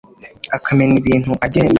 [0.57, 1.69] akamena ibintu agenda